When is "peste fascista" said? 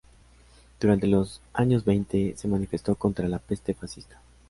3.37-4.19